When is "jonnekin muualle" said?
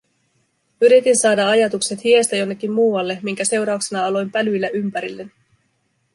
2.35-3.19